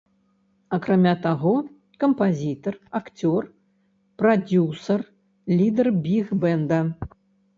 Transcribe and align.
Акрамя 0.77 1.11
таго, 1.25 1.51
кампазітар, 2.03 2.73
акцёр, 2.99 3.43
прадзюсар, 4.21 4.99
лідар 5.59 5.87
біг-бэнда. 6.07 6.79